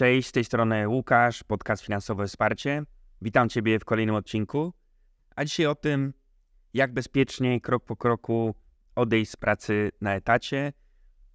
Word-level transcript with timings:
Cześć, 0.00 0.28
z 0.28 0.32
tej 0.32 0.44
strony 0.44 0.88
Łukasz, 0.88 1.42
podcast 1.42 1.82
Finansowe 1.82 2.26
Wsparcie. 2.26 2.82
Witam 3.22 3.48
Ciebie 3.48 3.78
w 3.78 3.84
kolejnym 3.84 4.14
odcinku. 4.14 4.72
A 5.36 5.44
dzisiaj 5.44 5.66
o 5.66 5.74
tym, 5.74 6.12
jak 6.74 6.94
bezpiecznie, 6.94 7.60
krok 7.60 7.84
po 7.84 7.96
kroku 7.96 8.54
odejść 8.94 9.30
z 9.30 9.36
pracy 9.36 9.90
na 10.00 10.14
etacie, 10.14 10.72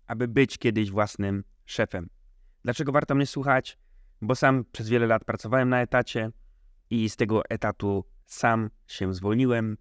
aby 0.07 0.27
być 0.27 0.57
kiedyś 0.57 0.91
własnym 0.91 1.43
szefem. 1.65 2.09
Dlaczego 2.63 2.91
warto 2.91 3.15
mnie 3.15 3.25
słuchać? 3.25 3.77
Bo 4.21 4.35
sam 4.35 4.65
przez 4.71 4.89
wiele 4.89 5.07
lat 5.07 5.25
pracowałem 5.25 5.69
na 5.69 5.81
etacie 5.81 6.29
i 6.89 7.09
z 7.09 7.15
tego 7.15 7.41
etatu 7.49 8.05
sam 8.25 8.69
się 8.87 9.13
zwolniłem. 9.13 9.77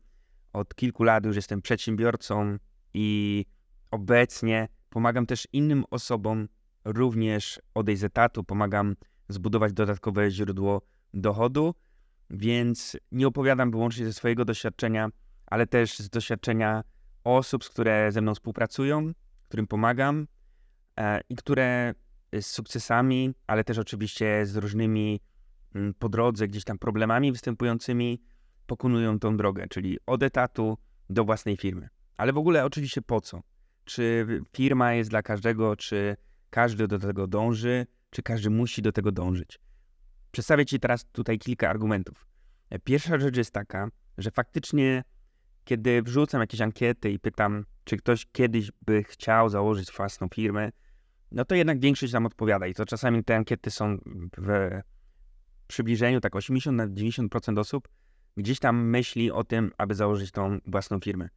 Od 0.52 0.74
kilku 0.74 1.04
lat 1.04 1.26
już 1.26 1.36
jestem 1.36 1.62
przedsiębiorcą 1.62 2.58
i 2.94 3.46
obecnie 3.90 4.68
pomagam 4.90 5.26
też 5.26 5.48
innym 5.52 5.84
osobom 5.90 6.48
również 6.84 7.60
odejść 7.74 8.00
z 8.00 8.04
etatu, 8.04 8.44
pomagam 8.44 8.96
zbudować 9.28 9.72
dodatkowe 9.72 10.30
źródło 10.30 10.82
dochodu, 11.14 11.75
więc 12.30 12.96
nie 13.12 13.26
opowiadam 13.26 13.70
wyłącznie 13.70 14.04
ze 14.04 14.12
swojego 14.12 14.44
doświadczenia, 14.44 15.08
ale 15.46 15.66
też 15.66 15.98
z 15.98 16.11
doświadczenia 16.11 16.84
osób, 17.25 17.64
które 17.64 18.12
ze 18.12 18.20
mną 18.20 18.34
współpracują, 18.34 19.12
którym 19.48 19.66
pomagam 19.66 20.26
e, 20.96 21.20
i 21.28 21.36
które 21.36 21.94
z 22.40 22.46
sukcesami, 22.46 23.34
ale 23.46 23.64
też 23.64 23.78
oczywiście 23.78 24.46
z 24.46 24.56
różnymi 24.56 25.20
mm, 25.75 25.94
po 25.94 26.08
drodze 26.08 26.48
gdzieś 26.48 26.64
tam 26.64 26.78
problemami 26.78 27.32
występującymi 27.32 28.22
pokonują 28.66 29.18
tą 29.18 29.36
drogę, 29.36 29.68
czyli 29.68 29.98
od 30.06 30.22
etatu 30.22 30.78
do 31.11 31.25
własnej 31.25 31.56
firmy. 31.56 31.89
Ale 32.16 32.33
w 32.33 32.39
ogóle 32.39 32.64
oczywiście 32.64 33.03
po 33.03 33.20
co? 33.20 33.42
Czy 33.84 34.27
firma 34.56 34.94
jest 34.94 35.11
dla 35.11 35.22
każdego, 35.22 35.77
czy 35.77 36.16
każdy 36.55 36.89
do 36.89 36.98
tego 36.98 37.27
dąży, 37.27 37.86
czy 38.11 38.22
każdy 38.22 38.50
musi 38.50 38.83
do 38.83 38.92
tego 38.92 39.12
dążyć? 39.12 39.58
Przedstawię 40.31 40.67
Ci 40.67 40.81
teraz 40.81 41.05
tutaj 41.05 41.39
kilka 41.39 41.70
argumentów. 41.70 42.27
Pierwsza 42.84 43.19
rzecz 43.19 43.37
jest 43.37 43.51
taka, 43.51 43.89
że 44.19 44.31
faktycznie, 44.31 45.05
kiedy 45.65 46.03
wrzucam 46.03 46.41
jakieś 46.41 46.61
ankiety 46.61 47.11
i 47.11 47.19
pytam, 47.19 47.65
czy 47.84 47.97
ktoś 47.97 48.27
kiedyś 48.33 48.70
by 48.83 49.05
chciał 49.05 49.48
założyć 49.48 49.93
własną 49.93 50.28
firmę, 50.34 50.70
no 51.33 51.45
to 51.45 51.55
jednak 51.55 51.81
większość 51.81 52.12
nam 52.12 52.27
odpowiada. 52.27 52.67
I 52.67 52.75
to 52.75 52.87
czasami 52.87 53.25
te 53.25 53.37
ankiety 53.37 53.71
są 53.71 53.98
w 54.39 54.81
przybliżeniu, 55.67 56.21
tak 56.21 56.37
80 56.37 56.77
na 56.77 56.89
90% 56.89 57.59
osób 57.59 57.89
gdzieś 58.37 58.59
tam 58.59 58.89
myśli 58.89 59.31
o 59.31 59.45
tym, 59.45 59.73
aby 59.78 59.95
założyć 59.95 60.31
tą 60.31 60.59
własną 60.67 61.00
firmę. 61.00 61.28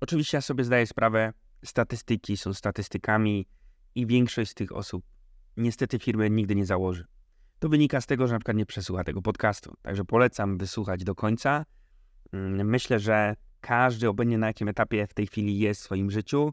Oczywiście 0.00 0.36
ja 0.36 0.40
sobie 0.40 0.64
zdaję 0.64 0.86
sprawę, 0.86 1.32
statystyki 1.64 2.36
są 2.36 2.54
statystykami 2.54 3.46
i 3.94 4.06
większość 4.06 4.50
z 4.50 4.54
tych 4.54 4.76
osób 4.76 5.04
niestety 5.56 5.98
firmy 5.98 6.30
nigdy 6.30 6.54
nie 6.54 6.66
założy. 6.66 7.04
To 7.58 7.68
wynika 7.68 8.00
z 8.00 8.06
tego, 8.06 8.26
że 8.26 8.32
na 8.32 8.38
przykład 8.38 8.56
nie 8.56 8.66
przesłucha 8.66 9.04
tego 9.04 9.22
podcastu. 9.22 9.74
Także 9.82 10.04
polecam 10.04 10.58
wysłuchać 10.58 11.04
do 11.04 11.14
końca. 11.14 11.64
Mm, 12.32 12.68
myślę, 12.68 12.98
że 12.98 13.36
każdy, 13.60 14.08
obojętnie 14.08 14.38
na 14.38 14.46
jakim 14.46 14.68
etapie 14.68 15.06
w 15.06 15.14
tej 15.14 15.26
chwili 15.26 15.58
jest 15.58 15.80
w 15.80 15.84
swoim 15.84 16.10
życiu, 16.10 16.52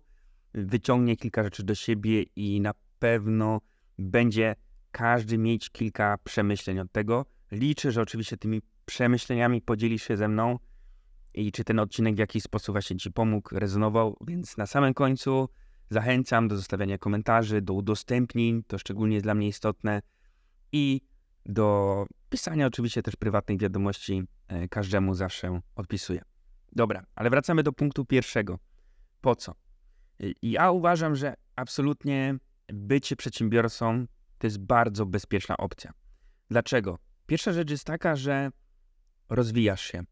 wyciągnie 0.54 1.18
kilka 1.18 1.44
rzeczy 1.44 1.64
do 1.64 1.76
siebie 1.76 2.24
i 2.36 2.62
na 2.62 2.74
pewno 3.00 3.62
będzie 3.98 4.56
każdy 4.92 5.38
mieć 5.38 5.70
kilka 5.70 6.18
przemyśleń 6.24 6.80
od 6.80 6.92
tego. 6.92 7.26
Liczę, 7.52 7.92
że 7.92 8.02
oczywiście 8.02 8.38
tymi 8.38 8.62
przemyśleniami 8.86 9.62
podzielisz 9.62 10.04
się 10.04 10.18
ze 10.18 10.28
mną 10.28 10.60
i 11.34 11.52
czy 11.52 11.64
ten 11.64 11.80
odcinek 11.80 12.16
w 12.16 12.20
jakiś 12.20 12.44
sposób 12.44 12.74
właśnie 12.74 12.98
Ci 12.98 13.12
pomógł, 13.12 13.60
rezonował, 13.60 14.18
więc 14.28 14.58
na 14.58 14.66
samym 14.66 14.94
końcu 14.94 15.50
zachęcam 15.90 16.48
do 16.48 16.58
zostawiania 16.58 16.98
komentarzy, 16.98 17.62
do 17.62 17.74
udostępnień, 17.74 18.64
to 18.68 18.78
szczególnie 18.78 19.16
jest 19.16 19.26
dla 19.26 19.36
mnie 19.36 19.48
istotne 19.48 20.02
i 20.72 21.02
do 21.46 22.06
pisania 22.30 22.68
oczywiście 22.68 23.04
też 23.04 23.16
prywatnych 23.16 23.60
wiadomości, 23.60 24.24
e, 24.48 24.68
każdemu 24.68 25.14
zawsze 25.14 25.62
odpisuję. 25.76 26.22
Dobra, 26.72 27.06
ale 27.16 27.30
wracamy 27.30 27.64
do 27.64 27.74
punktu 27.74 28.06
pierwszego. 28.06 28.60
Po 29.22 29.36
co? 29.36 29.56
I 30.20 30.52
ja 30.52 30.72
uważam, 30.72 31.16
że 31.16 31.34
absolutnie 31.56 32.36
bycie 32.68 33.16
przedsiębiorcą 33.16 34.06
to 34.38 34.48
jest 34.48 34.58
bardzo 34.58 35.06
bezpieczna 35.06 35.58
opcja. 35.58 35.92
Dlaczego? 36.50 36.98
Pierwsza 37.26 37.54
rzecz 37.54 37.72
jest 37.72 37.84
taka, 37.84 38.16
że 38.16 38.50
rozwijasz 39.30 39.82
się. 39.82 40.04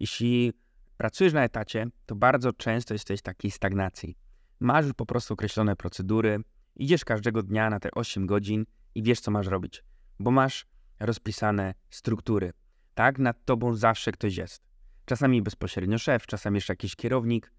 Jeśli 0.00 0.52
pracujesz 0.96 1.32
na 1.32 1.44
etacie, 1.44 1.86
to 2.06 2.14
bardzo 2.14 2.52
często 2.52 2.94
jesteś 2.94 3.20
w 3.20 3.22
takiej 3.22 3.50
stagnacji. 3.50 4.16
Masz 4.60 4.84
już 4.84 4.94
po 4.94 5.06
prostu 5.06 5.34
określone 5.34 5.76
procedury, 5.76 6.40
idziesz 6.76 7.04
każdego 7.04 7.42
dnia 7.42 7.70
na 7.70 7.80
te 7.80 7.90
8 7.90 8.26
godzin 8.26 8.66
i 8.94 9.02
wiesz, 9.02 9.20
co 9.20 9.30
masz 9.30 9.46
robić, 9.46 9.84
bo 10.18 10.30
masz 10.30 10.66
rozpisane 11.00 11.74
struktury. 11.90 12.52
Tak, 12.94 13.18
nad 13.18 13.44
tobą 13.44 13.74
zawsze 13.74 14.12
ktoś 14.12 14.36
jest. 14.36 14.62
Czasami 15.04 15.42
bezpośrednio 15.42 15.98
szef, 15.98 16.26
czasami 16.26 16.56
jeszcze 16.56 16.72
jakiś 16.72 16.96
kierownik 16.96 17.52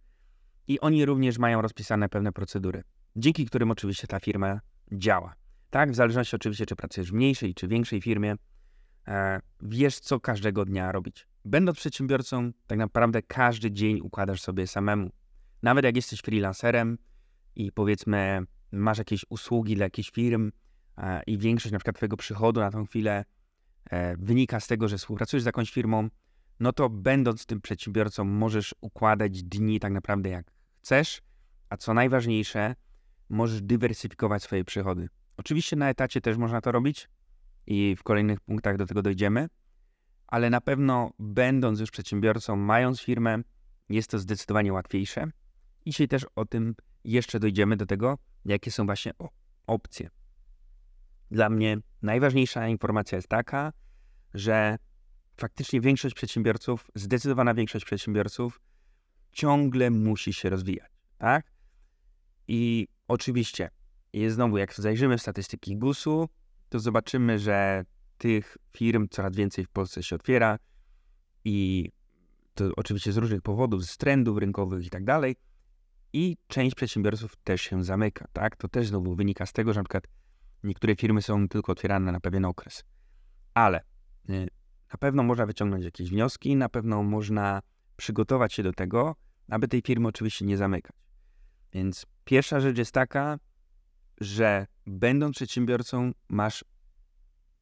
i 0.67 0.79
oni 0.79 1.05
również 1.05 1.37
mają 1.37 1.61
rozpisane 1.61 2.09
pewne 2.09 2.31
procedury, 2.31 2.83
dzięki 3.15 3.45
którym 3.45 3.71
oczywiście 3.71 4.07
ta 4.07 4.19
firma 4.19 4.59
działa. 4.91 5.33
Tak, 5.69 5.91
w 5.91 5.95
zależności 5.95 6.35
oczywiście, 6.35 6.65
czy 6.65 6.75
pracujesz 6.75 7.11
w 7.11 7.13
mniejszej 7.13 7.53
czy 7.53 7.67
większej 7.67 8.01
firmie, 8.01 8.35
e, 9.07 9.39
wiesz, 9.61 9.99
co 9.99 10.19
każdego 10.19 10.65
dnia 10.65 10.91
robić. 10.91 11.27
Będąc 11.45 11.77
przedsiębiorcą, 11.77 12.51
tak 12.67 12.79
naprawdę 12.79 13.21
każdy 13.21 13.71
dzień 13.71 13.99
układasz 14.01 14.41
sobie 14.41 14.67
samemu. 14.67 15.11
Nawet 15.63 15.85
jak 15.85 15.95
jesteś 15.95 16.19
freelancerem 16.19 16.97
i 17.55 17.71
powiedzmy 17.71 18.43
masz 18.71 18.97
jakieś 18.97 19.25
usługi 19.29 19.75
dla 19.75 19.85
jakichś 19.85 20.11
firm 20.11 20.51
e, 20.97 21.23
i 21.27 21.37
większość 21.37 21.73
na 21.73 21.79
przykład 21.79 21.95
twojego 21.95 22.17
przychodu 22.17 22.59
na 22.59 22.71
tą 22.71 22.85
chwilę 22.85 23.25
e, 23.89 24.17
wynika 24.17 24.59
z 24.59 24.67
tego, 24.67 24.87
że 24.87 24.97
współpracujesz 24.97 25.43
z 25.43 25.45
jakąś 25.45 25.71
firmą, 25.71 26.09
no 26.59 26.73
to 26.73 26.89
będąc 26.89 27.45
tym 27.45 27.61
przedsiębiorcą 27.61 28.23
możesz 28.23 28.75
układać 28.81 29.43
dni 29.43 29.79
tak 29.79 29.93
naprawdę 29.93 30.29
jak 30.29 30.51
chcesz, 30.77 31.21
a 31.69 31.77
co 31.77 31.93
najważniejsze, 31.93 32.75
możesz 33.29 33.61
dywersyfikować 33.61 34.43
swoje 34.43 34.63
przychody. 34.63 35.09
Oczywiście 35.37 35.75
na 35.75 35.89
etacie 35.89 36.21
też 36.21 36.37
można 36.37 36.61
to 36.61 36.71
robić 36.71 37.09
i 37.67 37.95
w 37.95 38.03
kolejnych 38.03 38.39
punktach 38.39 38.77
do 38.77 38.85
tego 38.85 39.01
dojdziemy, 39.01 39.47
ale 40.27 40.49
na 40.49 40.61
pewno 40.61 41.11
będąc 41.19 41.79
już 41.79 41.91
przedsiębiorcą, 41.91 42.55
mając 42.55 43.01
firmę, 43.01 43.41
jest 43.89 44.11
to 44.11 44.19
zdecydowanie 44.19 44.73
łatwiejsze. 44.73 45.31
I 45.85 45.91
dzisiaj 45.91 46.07
też 46.07 46.25
o 46.35 46.45
tym 46.45 46.75
jeszcze 47.03 47.39
dojdziemy 47.39 47.77
do 47.77 47.85
tego, 47.85 48.17
jakie 48.45 48.71
są 48.71 48.85
właśnie 48.85 49.11
opcje. 49.67 50.09
Dla 51.31 51.49
mnie 51.49 51.77
najważniejsza 52.01 52.67
informacja 52.67 53.15
jest 53.15 53.27
taka, 53.27 53.73
że 54.33 54.77
faktycznie 55.37 55.81
większość 55.81 56.15
przedsiębiorców, 56.15 56.91
zdecydowana 56.95 57.53
większość 57.53 57.85
przedsiębiorców 57.85 58.61
ciągle 59.31 59.91
musi 59.91 60.33
się 60.33 60.49
rozwijać, 60.49 60.91
tak? 61.17 61.51
I 62.47 62.87
oczywiście, 63.07 63.69
jest 64.13 64.35
znowu, 64.35 64.57
jak 64.57 64.73
zajrzymy 64.73 65.17
w 65.17 65.21
statystyki 65.21 65.77
GUS-u, 65.77 66.29
to 66.69 66.79
zobaczymy, 66.79 67.39
że 67.39 67.85
tych 68.17 68.57
firm 68.71 69.07
coraz 69.11 69.35
więcej 69.35 69.65
w 69.65 69.69
Polsce 69.69 70.03
się 70.03 70.15
otwiera 70.15 70.59
i 71.45 71.89
to 72.53 72.69
oczywiście 72.75 73.11
z 73.11 73.17
różnych 73.17 73.41
powodów, 73.41 73.85
z 73.85 73.97
trendów 73.97 74.37
rynkowych 74.37 74.85
i 74.85 74.89
tak 74.89 75.03
dalej. 75.03 75.35
I 76.13 76.37
część 76.47 76.75
przedsiębiorców 76.75 77.35
też 77.35 77.61
się 77.61 77.83
zamyka, 77.83 78.27
tak? 78.33 78.55
To 78.55 78.67
też 78.67 78.87
znowu 78.87 79.15
wynika 79.15 79.45
z 79.45 79.53
tego, 79.53 79.73
że 79.73 79.79
na 79.79 79.83
przykład 79.83 80.07
niektóre 80.63 80.95
firmy 80.95 81.21
są 81.21 81.47
tylko 81.47 81.71
otwierane 81.71 82.11
na 82.11 82.19
pewien 82.19 82.45
okres. 82.45 82.83
Ale 83.53 83.81
y, 84.29 84.47
na 84.93 84.97
pewno 84.99 85.23
można 85.23 85.45
wyciągnąć 85.45 85.85
jakieś 85.85 86.09
wnioski, 86.09 86.55
na 86.55 86.69
pewno 86.69 87.03
można 87.03 87.61
przygotować 87.97 88.53
się 88.53 88.63
do 88.63 88.73
tego, 88.73 89.15
aby 89.49 89.67
tej 89.67 89.81
firmy 89.81 90.07
oczywiście 90.07 90.45
nie 90.45 90.57
zamykać. 90.57 90.95
Więc 91.73 92.05
pierwsza 92.25 92.59
rzecz 92.59 92.77
jest 92.77 92.91
taka, 92.91 93.39
że 94.21 94.67
będąc 94.85 95.35
przedsiębiorcą, 95.35 96.11
masz 96.29 96.65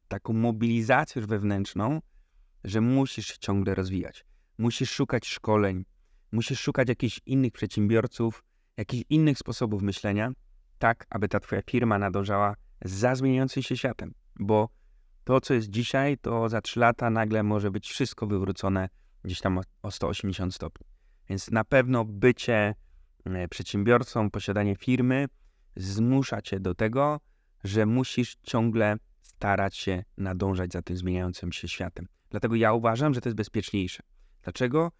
taką 0.08 0.32
mobilizację 0.32 1.22
wewnętrzną, 1.22 2.00
że 2.64 2.80
musisz 2.80 3.26
się 3.26 3.38
ciągle 3.38 3.74
rozwijać. 3.74 4.24
Musisz 4.58 4.90
szukać 4.90 5.26
szkoleń, 5.26 5.84
musisz 6.32 6.60
szukać 6.60 6.88
jakichś 6.88 7.20
innych 7.26 7.52
przedsiębiorców, 7.52 8.44
jakichś 8.76 9.04
innych 9.10 9.38
sposobów 9.38 9.82
myślenia, 9.82 10.32
tak 10.78 11.06
aby 11.10 11.28
ta 11.28 11.40
twoja 11.40 11.62
firma 11.62 11.98
nadążała 11.98 12.54
za 12.84 13.14
zmieniającym 13.14 13.62
się 13.62 13.76
światem. 13.76 14.14
Bo 14.40 14.68
to, 15.24 15.40
co 15.40 15.54
jest 15.54 15.70
dzisiaj, 15.70 16.18
to 16.18 16.48
za 16.48 16.60
3 16.60 16.80
lata 16.80 17.10
nagle 17.10 17.42
może 17.42 17.70
być 17.70 17.90
wszystko 17.90 18.26
wywrócone 18.26 18.88
gdzieś 19.24 19.40
tam 19.40 19.60
o 19.82 19.90
180 19.90 20.54
stopni. 20.54 20.86
Więc 21.28 21.50
na 21.50 21.64
pewno 21.64 22.04
bycie 22.04 22.74
e, 23.24 23.48
przedsiębiorcą, 23.48 24.30
posiadanie 24.30 24.76
firmy 24.76 25.26
zmusza 25.76 26.42
cię 26.42 26.60
do 26.60 26.74
tego, 26.74 27.20
że 27.64 27.86
musisz 27.86 28.36
ciągle 28.42 28.96
starać 29.22 29.76
się 29.76 30.04
nadążać 30.16 30.72
za 30.72 30.82
tym 30.82 30.96
zmieniającym 30.96 31.52
się 31.52 31.68
światem. 31.68 32.06
Dlatego 32.30 32.54
ja 32.54 32.72
uważam, 32.72 33.14
że 33.14 33.20
to 33.20 33.28
jest 33.28 33.36
bezpieczniejsze. 33.36 34.02
Dlaczego? 34.42 34.92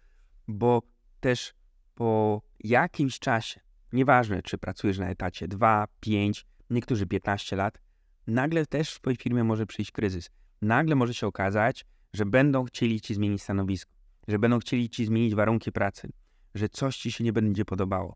Bo 0.47 0.81
też 1.21 1.53
po 1.95 2.41
jakimś 2.59 3.19
czasie, 3.19 3.59
nieważne 3.93 4.41
czy 4.41 4.57
pracujesz 4.57 4.97
na 4.97 5.09
etacie 5.09 5.47
2, 5.47 5.87
5, 5.99 6.45
niektórzy 6.69 7.05
15 7.05 7.55
lat, 7.55 7.81
nagle 8.27 8.65
też 8.65 8.93
w 8.93 8.99
twojej 9.01 9.17
firmie 9.17 9.43
może 9.43 9.65
przyjść 9.65 9.91
kryzys. 9.91 10.29
Nagle 10.61 10.95
może 10.95 11.13
się 11.13 11.27
okazać, 11.27 11.85
że 12.13 12.25
będą 12.25 12.65
chcieli 12.65 13.01
ci 13.01 13.13
zmienić 13.13 13.41
stanowisko, 13.41 13.91
że 14.27 14.39
będą 14.39 14.59
chcieli 14.59 14.89
ci 14.89 15.05
zmienić 15.05 15.35
warunki 15.35 15.71
pracy, 15.71 16.09
że 16.55 16.69
coś 16.69 16.97
ci 16.97 17.11
się 17.11 17.23
nie 17.23 17.33
będzie 17.33 17.65
podobało. 17.65 18.15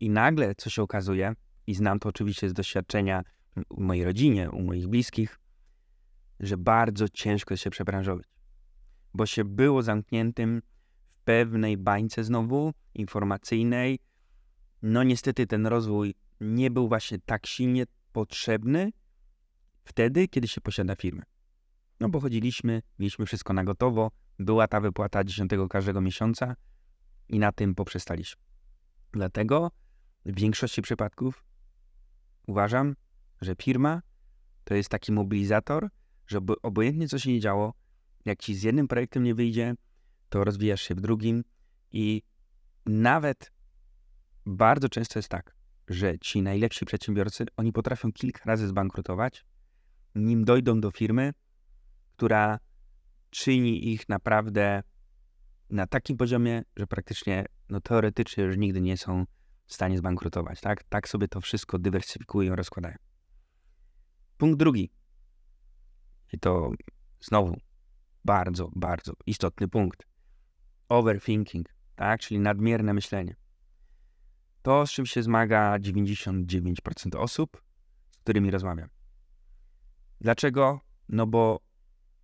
I 0.00 0.10
nagle, 0.10 0.54
co 0.54 0.70
się 0.70 0.82
okazuje, 0.82 1.34
i 1.66 1.74
znam 1.74 1.98
to 1.98 2.08
oczywiście 2.08 2.48
z 2.48 2.52
doświadczenia 2.52 3.22
u 3.68 3.82
mojej 3.82 4.04
rodzinie, 4.04 4.50
u 4.50 4.62
moich 4.62 4.88
bliskich, 4.88 5.38
że 6.40 6.56
bardzo 6.56 7.08
ciężko 7.08 7.56
się 7.56 7.70
przebranżować, 7.70 8.26
bo 9.14 9.26
się 9.26 9.44
było 9.44 9.82
zamkniętym 9.82 10.62
pewnej 11.26 11.76
bańce 11.76 12.24
znowu 12.24 12.72
informacyjnej. 12.94 13.98
No 14.82 15.02
niestety 15.02 15.46
ten 15.46 15.66
rozwój 15.66 16.14
nie 16.40 16.70
był 16.70 16.88
właśnie 16.88 17.18
tak 17.18 17.46
silnie 17.46 17.84
potrzebny 18.12 18.92
wtedy, 19.84 20.28
kiedy 20.28 20.48
się 20.48 20.60
posiada 20.60 20.94
firmę. 20.94 21.22
No 22.00 22.08
bo 22.08 22.20
chodziliśmy, 22.20 22.82
mieliśmy 22.98 23.26
wszystko 23.26 23.52
na 23.52 23.64
gotowo, 23.64 24.10
była 24.38 24.68
ta 24.68 24.80
wypłata 24.80 25.24
10 25.24 25.50
każdego 25.70 26.00
miesiąca 26.00 26.56
i 27.28 27.38
na 27.38 27.52
tym 27.52 27.74
poprzestaliśmy. 27.74 28.42
Dlatego 29.12 29.70
w 30.24 30.40
większości 30.40 30.82
przypadków 30.82 31.44
uważam, 32.46 32.96
że 33.40 33.54
firma 33.62 34.02
to 34.64 34.74
jest 34.74 34.88
taki 34.88 35.12
mobilizator, 35.12 35.88
że 36.26 36.38
obojętnie 36.62 37.08
co 37.08 37.18
się 37.18 37.32
nie 37.32 37.40
działo, 37.40 37.74
jak 38.24 38.40
ci 38.40 38.54
z 38.54 38.62
jednym 38.62 38.88
projektem 38.88 39.22
nie 39.22 39.34
wyjdzie, 39.34 39.74
to 40.28 40.44
rozwijasz 40.44 40.82
się 40.82 40.94
w 40.94 41.00
drugim 41.00 41.44
i 41.92 42.22
nawet 42.86 43.52
bardzo 44.46 44.88
często 44.88 45.18
jest 45.18 45.28
tak, 45.28 45.56
że 45.88 46.18
ci 46.18 46.42
najlepsi 46.42 46.86
przedsiębiorcy, 46.86 47.46
oni 47.56 47.72
potrafią 47.72 48.12
kilka 48.12 48.44
razy 48.44 48.68
zbankrutować, 48.68 49.44
nim 50.14 50.44
dojdą 50.44 50.80
do 50.80 50.90
firmy, 50.90 51.32
która 52.16 52.58
czyni 53.30 53.92
ich 53.92 54.08
naprawdę 54.08 54.82
na 55.70 55.86
takim 55.86 56.16
poziomie, 56.16 56.62
że 56.76 56.86
praktycznie 56.86 57.44
no, 57.68 57.80
teoretycznie 57.80 58.44
już 58.44 58.56
nigdy 58.56 58.80
nie 58.80 58.96
są 58.96 59.24
w 59.66 59.74
stanie 59.74 59.98
zbankrutować. 59.98 60.60
Tak, 60.60 60.84
tak 60.84 61.08
sobie 61.08 61.28
to 61.28 61.40
wszystko 61.40 61.78
dywersyfikują, 61.78 62.56
rozkładają. 62.56 62.96
Punkt 64.36 64.58
drugi. 64.58 64.90
I 66.32 66.38
to 66.38 66.70
znowu 67.20 67.60
bardzo, 68.24 68.70
bardzo 68.74 69.12
istotny 69.26 69.68
punkt. 69.68 70.06
Overthinking, 70.88 71.66
tak? 71.96 72.20
czyli 72.20 72.40
nadmierne 72.40 72.94
myślenie. 72.94 73.36
To, 74.62 74.86
z 74.86 74.90
czym 74.90 75.06
się 75.06 75.22
zmaga 75.22 75.78
99% 75.78 77.16
osób, 77.16 77.62
z 78.10 78.18
którymi 78.18 78.50
rozmawiam. 78.50 78.88
Dlaczego? 80.20 80.80
No 81.08 81.26
bo 81.26 81.60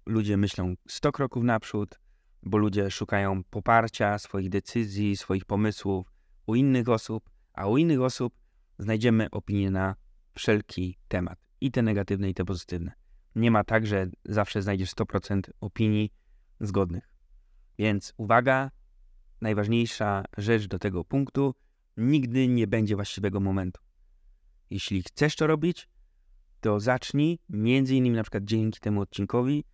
ludzie 0.06 0.36
myślą 0.36 0.74
100 0.88 1.12
kroków 1.12 1.44
naprzód, 1.44 2.00
bo 2.42 2.58
ludzie 2.58 2.90
szukają 2.90 3.44
poparcia 3.44 4.18
swoich 4.18 4.48
decyzji, 4.48 5.16
swoich 5.16 5.44
pomysłów 5.44 6.12
u 6.46 6.54
innych 6.54 6.88
osób, 6.88 7.30
a 7.52 7.66
u 7.66 7.76
innych 7.76 8.00
osób 8.00 8.34
znajdziemy 8.78 9.30
opinie 9.30 9.70
na 9.70 9.94
wszelki 10.34 10.98
temat, 11.08 11.38
i 11.60 11.70
te 11.70 11.82
negatywne, 11.82 12.30
i 12.30 12.34
te 12.34 12.44
pozytywne. 12.44 12.92
Nie 13.34 13.50
ma 13.50 13.64
tak, 13.64 13.86
że 13.86 14.06
zawsze 14.24 14.62
znajdziesz 14.62 14.90
100% 14.90 15.40
opinii 15.60 16.12
zgodnych. 16.60 17.11
Więc 17.78 18.12
uwaga, 18.16 18.70
najważniejsza 19.40 20.24
rzecz 20.36 20.66
do 20.66 20.78
tego 20.78 21.04
punktu, 21.04 21.54
nigdy 21.96 22.48
nie 22.48 22.66
będzie 22.66 22.96
właściwego 22.96 23.40
momentu. 23.40 23.82
Jeśli 24.70 25.02
chcesz 25.02 25.36
to 25.36 25.46
robić, 25.46 25.88
to 26.60 26.80
zacznij, 26.80 27.38
między 27.48 27.96
innymi 27.96 28.16
na 28.16 28.22
przykład 28.22 28.44
dzięki 28.44 28.80
temu 28.80 29.00
odcinkowi, 29.00 29.64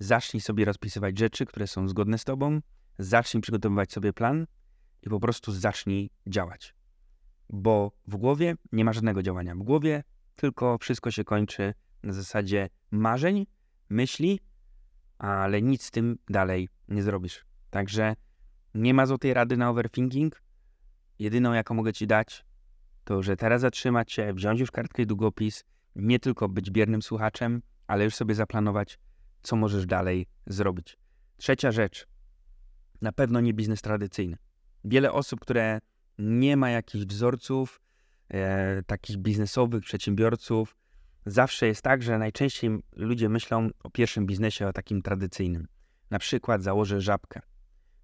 zacznij 0.00 0.40
sobie 0.40 0.64
rozpisywać 0.64 1.18
rzeczy, 1.18 1.46
które 1.46 1.66
są 1.66 1.88
zgodne 1.88 2.18
z 2.18 2.24
tobą, 2.24 2.60
zacznij 2.98 3.40
przygotowywać 3.40 3.92
sobie 3.92 4.12
plan 4.12 4.46
i 5.02 5.08
po 5.08 5.20
prostu 5.20 5.52
zacznij 5.52 6.10
działać. 6.26 6.74
Bo 7.50 7.92
w 8.06 8.16
głowie 8.16 8.54
nie 8.72 8.84
ma 8.84 8.92
żadnego 8.92 9.22
działania. 9.22 9.54
W 9.54 9.62
głowie 9.62 10.04
tylko 10.36 10.78
wszystko 10.78 11.10
się 11.10 11.24
kończy 11.24 11.74
na 12.02 12.12
zasadzie 12.12 12.68
marzeń, 12.90 13.46
myśli, 13.88 14.40
ale 15.18 15.62
nic 15.62 15.82
z 15.82 15.90
tym 15.90 16.18
dalej 16.28 16.68
nie 16.88 17.02
zrobisz. 17.02 17.44
Także 17.70 18.16
nie 18.74 18.94
ma 18.94 19.06
złotej 19.06 19.34
rady 19.34 19.56
na 19.56 19.70
overthinking. 19.70 20.42
Jedyną, 21.18 21.52
jaką 21.52 21.74
mogę 21.74 21.92
ci 21.92 22.06
dać, 22.06 22.44
to 23.04 23.22
że 23.22 23.36
teraz 23.36 23.60
zatrzymać 23.60 24.12
się, 24.12 24.32
wziąć 24.32 24.60
już 24.60 24.70
kartkę 24.70 25.02
i 25.02 25.06
długopis, 25.06 25.64
nie 25.96 26.18
tylko 26.18 26.48
być 26.48 26.70
biernym 26.70 27.02
słuchaczem, 27.02 27.62
ale 27.86 28.04
już 28.04 28.14
sobie 28.14 28.34
zaplanować, 28.34 28.98
co 29.42 29.56
możesz 29.56 29.86
dalej 29.86 30.26
zrobić. 30.46 30.98
Trzecia 31.36 31.72
rzecz, 31.72 32.06
na 33.02 33.12
pewno 33.12 33.40
nie 33.40 33.54
biznes 33.54 33.82
tradycyjny. 33.82 34.36
Wiele 34.84 35.12
osób, 35.12 35.40
które 35.40 35.80
nie 36.18 36.56
ma 36.56 36.70
jakichś 36.70 37.04
wzorców, 37.04 37.80
e, 38.28 38.82
takich 38.82 39.16
biznesowych, 39.16 39.82
przedsiębiorców, 39.82 40.76
zawsze 41.30 41.66
jest 41.66 41.82
tak, 41.82 42.02
że 42.02 42.18
najczęściej 42.18 42.70
ludzie 42.96 43.28
myślą 43.28 43.70
o 43.84 43.90
pierwszym 43.90 44.26
biznesie, 44.26 44.66
o 44.66 44.72
takim 44.72 45.02
tradycyjnym. 45.02 45.66
Na 46.10 46.18
przykład 46.18 46.62
założę 46.62 47.00
żabkę. 47.00 47.40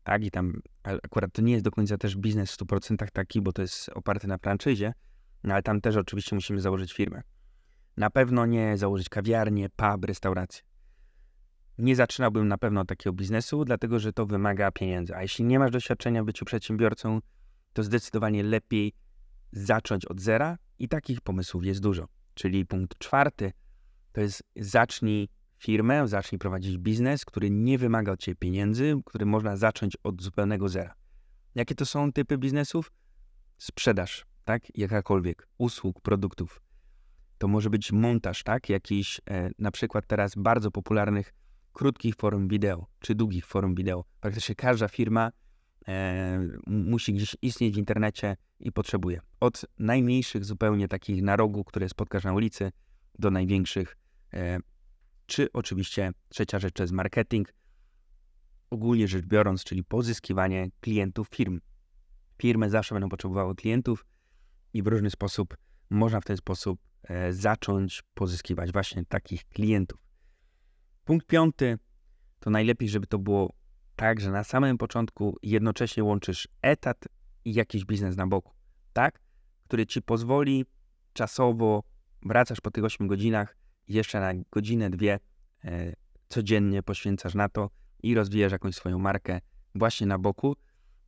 Tak, 0.05 0.25
i 0.25 0.31
tam 0.31 0.61
akurat 0.83 1.33
to 1.33 1.43
nie 1.43 1.53
jest 1.53 1.65
do 1.65 1.71
końca 1.71 1.99
też 1.99 2.17
biznes 2.17 2.53
w 2.53 2.59
100% 2.59 3.07
taki, 3.13 3.41
bo 3.41 3.53
to 3.53 3.63
jest 3.63 3.89
oparty 3.89 4.29
na 4.29 4.39
franczyzie, 4.39 4.95
no 5.45 5.55
ale 5.55 5.63
tam 5.63 5.81
też 5.81 5.97
oczywiście 5.97 6.35
musimy 6.35 6.61
założyć 6.61 6.93
firmę. 6.93 7.23
Na 7.97 8.11
pewno 8.11 8.47
nie 8.47 8.77
założyć 8.77 9.09
kawiarnię, 9.09 9.69
pub, 9.77 10.05
restaurację. 10.05 10.63
Nie 11.79 11.97
zaczynałbym 11.97 12.49
na 12.49 12.59
pewno 12.59 12.85
takiego 12.85 13.13
biznesu, 13.13 13.65
dlatego 13.65 13.99
że 13.99 14.13
to 14.13 14.27
wymaga 14.27 14.71
pieniędzy. 14.71 15.17
A 15.17 15.23
jeśli 15.23 15.45
nie 15.45 15.59
masz 15.59 15.71
doświadczenia 15.71 16.23
w 16.23 16.27
byciu 16.27 16.45
przedsiębiorcą, 16.45 17.21
to 17.73 17.83
zdecydowanie 17.83 18.43
lepiej 18.43 18.93
zacząć 19.53 20.07
od 20.07 20.21
zera 20.21 20.59
i 20.79 20.89
takich 20.89 21.21
pomysłów 21.21 21.65
jest 21.65 21.81
dużo. 21.81 22.09
Czyli 22.35 22.67
punkt 22.67 22.99
czwarty 22.99 23.53
to 24.13 24.21
jest 24.21 24.43
zacznij 24.57 25.29
firmę, 25.59 26.09
zacznij 26.09 26.39
prowadzić 26.39 26.79
biznes, 26.79 27.25
który 27.25 27.51
nie 27.51 27.79
wymaga 27.79 28.13
od 28.13 28.21
ciebie 28.21 28.37
pieniędzy, 28.37 28.95
który 29.05 29.27
można 29.27 29.57
zacząć 29.57 29.97
od 30.03 30.23
zupełnego 30.23 30.69
zera. 30.69 30.95
Jakie 31.55 31.75
to 31.75 31.87
są 31.87 32.13
typy 32.13 32.39
biznesów? 32.39 32.93
Sprzedaż, 33.59 34.27
tak? 34.45 34.79
Jakakolwiek, 34.79 35.49
usług, 35.59 36.01
produktów. 36.01 36.61
To 37.39 37.49
może 37.49 37.71
być 37.71 37.93
montaż, 37.93 38.43
tak? 38.43 38.69
Jakiś 38.69 39.21
e, 39.31 39.51
na 39.59 39.71
przykład 39.71 40.07
teraz 40.07 40.35
bardzo 40.37 40.71
popularnych 40.71 41.35
krótkich 41.73 42.15
form 42.17 42.49
wideo, 42.49 42.87
czy 42.99 43.15
długich 43.15 43.47
form 43.47 43.75
wideo. 43.75 44.05
Praktycznie 44.21 44.55
każda 44.55 44.89
firma 44.89 45.31
musi 46.67 47.15
gdzieś 47.15 47.37
istnieć 47.43 47.75
w 47.75 47.79
internecie 47.79 48.37
i 48.61 48.73
potrzebuje. 48.73 49.21
Od 49.41 49.65
najmniejszych 49.79 50.45
zupełnie 50.45 50.89
takich 50.89 51.23
na 51.23 51.37
rogu, 51.37 51.65
które 51.65 51.89
spotkasz 51.89 52.25
na 52.25 52.33
ulicy, 52.33 52.73
do 53.19 53.31
największych, 53.31 53.97
e, 54.33 54.59
czy 55.27 55.53
oczywiście 55.53 56.13
trzecia 56.29 56.59
rzecz 56.59 56.75
to 56.75 56.83
jest 56.83 56.93
marketing, 56.93 57.55
ogólnie 58.71 59.09
rzecz 59.09 59.27
biorąc, 59.27 59.65
czyli 59.65 59.85
pozyskiwanie 59.85 60.69
klientów 60.81 61.29
firm. 61.29 61.61
Firmy 62.39 62.71
zawsze 62.71 62.95
będą 62.95 63.09
potrzebowały 63.09 63.55
klientów 63.55 64.07
i 64.73 64.83
w 64.83 64.87
różny 64.87 65.11
sposób 65.11 65.57
można 65.91 66.21
w 66.21 66.25
ten 66.25 66.37
sposób 66.37 66.81
e, 67.03 67.33
zacząć 67.33 68.03
pozyskiwać 68.15 68.73
właśnie 68.73 69.05
takich 69.05 69.45
klientów. 69.45 70.01
Punkt 71.05 71.27
piąty 71.27 71.79
to 72.41 72.51
najlepiej, 72.51 72.89
żeby 72.89 73.07
to 73.07 73.19
było 73.19 73.55
tak, 73.97 74.21
że 74.21 74.31
na 74.31 74.45
samym 74.45 74.79
początku 74.79 75.37
jednocześnie 75.43 76.05
łączysz 76.05 76.49
etat 76.63 77.05
i 77.45 77.55
jakiś 77.55 77.85
biznes 77.85 78.17
na 78.17 78.27
boku, 78.27 78.53
tak? 78.93 79.21
Który 79.65 79.87
ci 79.87 80.03
pozwoli 80.03 80.65
czasowo, 81.13 81.83
wracasz 82.23 82.61
po 82.61 82.71
tych 82.71 82.85
8 82.85 83.07
godzinach, 83.07 83.57
jeszcze 83.89 84.21
na 84.21 84.33
godzinę, 84.51 84.91
dwie 84.91 85.19
e, 85.65 85.93
codziennie 86.29 86.83
poświęcasz 86.83 87.35
na 87.35 87.49
to 87.49 87.71
i 88.03 88.15
rozwijasz 88.15 88.53
jakąś 88.53 88.75
swoją 88.75 88.99
markę 88.99 89.41
właśnie 89.75 90.07
na 90.07 90.19
boku, 90.19 90.57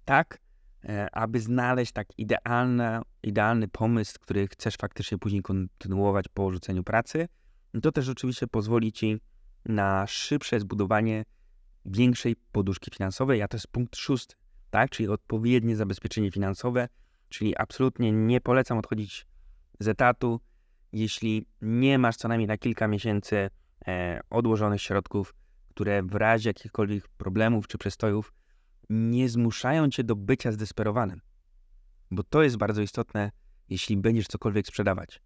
tak, 0.04 0.38
e, 0.84 1.14
aby 1.14 1.40
znaleźć 1.40 1.92
tak 1.92 2.06
idealny, 2.18 3.00
idealny 3.22 3.68
pomysł, 3.68 4.14
który 4.20 4.48
chcesz 4.48 4.76
faktycznie 4.76 5.18
później 5.18 5.42
kontynuować 5.42 6.28
po 6.28 6.50
rzuceniu 6.50 6.84
pracy. 6.84 7.28
To 7.82 7.92
też 7.92 8.08
oczywiście 8.08 8.46
pozwoli 8.46 8.92
ci 8.92 9.20
na 9.64 10.06
szybsze 10.06 10.60
zbudowanie 10.60 11.24
większej 11.86 12.36
poduszki 12.52 12.90
finansowej, 12.90 13.42
a 13.42 13.48
to 13.48 13.56
jest 13.56 13.68
punkt 13.68 13.96
szósty, 13.96 14.34
tak? 14.70 14.90
czyli 14.90 15.08
odpowiednie 15.08 15.76
zabezpieczenie 15.76 16.30
finansowe, 16.30 16.88
czyli 17.28 17.56
absolutnie 17.56 18.12
nie 18.12 18.40
polecam 18.40 18.78
odchodzić 18.78 19.26
z 19.80 19.88
etatu, 19.88 20.40
jeśli 20.92 21.46
nie 21.60 21.98
masz 21.98 22.16
co 22.16 22.28
najmniej 22.28 22.48
na 22.48 22.58
kilka 22.58 22.88
miesięcy 22.88 23.50
e, 23.86 24.20
odłożonych 24.30 24.82
środków, 24.82 25.34
które 25.68 26.02
w 26.02 26.14
razie 26.14 26.50
jakichkolwiek 26.50 27.08
problemów 27.08 27.68
czy 27.68 27.78
przestojów 27.78 28.32
nie 28.90 29.28
zmuszają 29.28 29.90
cię 29.90 30.04
do 30.04 30.16
bycia 30.16 30.52
zdesperowanym. 30.52 31.20
Bo 32.10 32.22
to 32.22 32.42
jest 32.42 32.56
bardzo 32.56 32.82
istotne, 32.82 33.30
jeśli 33.68 33.96
będziesz 33.96 34.26
cokolwiek 34.26 34.66
sprzedawać. 34.66 35.22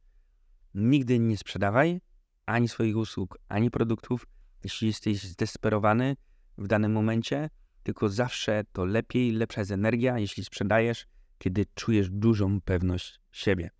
Nigdy 0.74 1.18
nie 1.18 1.36
sprzedawaj, 1.36 2.00
ani 2.46 2.68
swoich 2.68 2.96
usług, 2.96 3.38
ani 3.48 3.70
produktów, 3.70 4.26
jeśli 4.64 4.88
jesteś 4.88 5.22
zdesperowany 5.22 6.16
w 6.58 6.66
danym 6.66 6.92
momencie, 6.92 7.50
tylko 7.82 8.08
zawsze 8.08 8.64
to 8.72 8.84
lepiej, 8.84 9.32
lepsza 9.32 9.60
jest 9.60 9.70
energia, 9.70 10.18
jeśli 10.18 10.44
sprzedajesz, 10.44 11.06
kiedy 11.38 11.66
czujesz 11.74 12.10
dużą 12.10 12.60
pewność 12.60 13.20
siebie. 13.32 13.70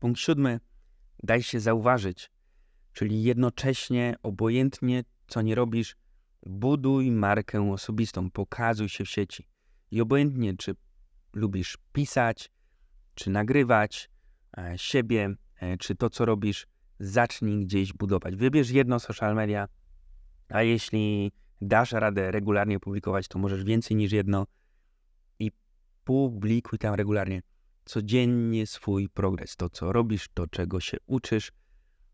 Punkt 0.00 0.20
siódmy. 0.20 0.60
Daj 1.22 1.42
się 1.42 1.60
zauważyć, 1.60 2.30
czyli 2.92 3.22
jednocześnie, 3.22 4.16
obojętnie 4.22 5.04
co 5.28 5.42
nie 5.42 5.54
robisz, 5.54 5.96
buduj 6.46 7.10
markę 7.10 7.70
osobistą, 7.70 8.30
pokazuj 8.30 8.88
się 8.88 9.04
w 9.04 9.10
sieci. 9.10 9.48
I 9.90 10.00
obojętnie, 10.00 10.56
czy 10.56 10.74
lubisz 11.32 11.78
pisać, 11.92 12.50
czy 13.14 13.30
nagrywać 13.30 14.10
e, 14.58 14.78
siebie, 14.78 15.34
e, 15.60 15.76
czy 15.76 15.94
to, 15.94 16.10
co 16.10 16.24
robisz, 16.24 16.66
zacznij 16.98 17.66
gdzieś 17.66 17.92
budować. 17.92 18.36
Wybierz 18.36 18.70
jedno 18.70 19.00
social 19.00 19.34
media, 19.34 19.68
a 20.48 20.62
jeśli 20.62 21.32
dasz 21.60 21.92
radę 21.92 22.30
regularnie 22.30 22.80
publikować, 22.80 23.28
to 23.28 23.38
możesz 23.38 23.64
więcej 23.64 23.96
niż 23.96 24.12
jedno 24.12 24.46
i 25.38 25.50
publikuj 26.04 26.78
tam 26.78 26.94
regularnie. 26.94 27.42
Codziennie 27.84 28.66
swój 28.66 29.08
progres, 29.08 29.56
to 29.56 29.70
co 29.70 29.92
robisz, 29.92 30.28
to 30.34 30.46
czego 30.46 30.80
się 30.80 30.96
uczysz, 31.06 31.52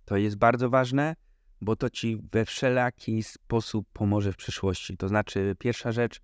to 0.05 0.17
jest 0.17 0.37
bardzo 0.37 0.71
ważne, 0.71 1.17
bo 1.61 1.77
to 1.77 1.91
ci 1.91 2.19
we 2.33 2.45
wszelaki 2.45 3.23
sposób 3.23 3.87
pomoże 3.93 4.33
w 4.33 4.37
przyszłości. 4.37 4.97
To 4.97 5.09
znaczy, 5.09 5.57
pierwsza 5.59 5.93
rzecz, 5.93 6.21